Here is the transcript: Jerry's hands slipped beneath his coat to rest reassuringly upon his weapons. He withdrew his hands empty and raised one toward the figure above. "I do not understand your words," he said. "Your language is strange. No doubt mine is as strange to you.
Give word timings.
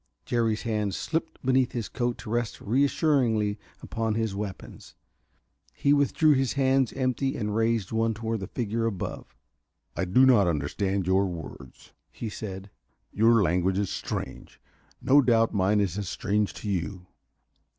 Jerry's 0.25 0.63
hands 0.63 0.97
slipped 0.97 1.39
beneath 1.45 1.73
his 1.73 1.87
coat 1.87 2.17
to 2.17 2.31
rest 2.31 2.59
reassuringly 2.59 3.59
upon 3.83 4.15
his 4.15 4.33
weapons. 4.33 4.95
He 5.75 5.93
withdrew 5.93 6.33
his 6.33 6.53
hands 6.53 6.91
empty 6.93 7.37
and 7.37 7.55
raised 7.55 7.91
one 7.91 8.15
toward 8.15 8.39
the 8.39 8.47
figure 8.47 8.87
above. 8.87 9.35
"I 9.95 10.05
do 10.05 10.25
not 10.25 10.47
understand 10.47 11.05
your 11.05 11.27
words," 11.27 11.91
he 12.11 12.29
said. 12.29 12.71
"Your 13.13 13.43
language 13.43 13.77
is 13.77 13.91
strange. 13.91 14.59
No 15.03 15.21
doubt 15.21 15.53
mine 15.53 15.79
is 15.79 15.99
as 15.99 16.09
strange 16.09 16.55
to 16.55 16.67
you. 16.67 17.05